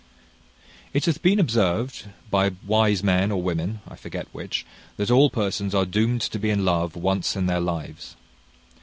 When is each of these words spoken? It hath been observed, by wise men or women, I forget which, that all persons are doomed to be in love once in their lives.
It 0.93 1.05
hath 1.05 1.21
been 1.21 1.39
observed, 1.39 2.05
by 2.31 2.53
wise 2.65 3.03
men 3.03 3.31
or 3.31 3.39
women, 3.39 3.81
I 3.87 3.95
forget 3.95 4.25
which, 4.31 4.65
that 4.97 5.11
all 5.11 5.29
persons 5.29 5.75
are 5.75 5.85
doomed 5.85 6.21
to 6.21 6.39
be 6.39 6.49
in 6.49 6.65
love 6.65 6.95
once 6.95 7.35
in 7.35 7.45
their 7.45 7.61
lives. 7.61 8.15